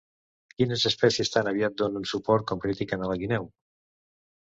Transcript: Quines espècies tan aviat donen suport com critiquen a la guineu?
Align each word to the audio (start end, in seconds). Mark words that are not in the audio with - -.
Quines 0.55 0.85
espècies 0.91 1.31
tan 1.35 1.51
aviat 1.53 1.77
donen 1.83 2.09
suport 2.15 2.49
com 2.53 2.65
critiquen 2.67 3.07
a 3.11 3.15
la 3.15 3.23
guineu? 3.25 3.51